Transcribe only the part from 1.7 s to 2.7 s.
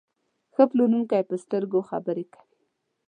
خبرې کوي.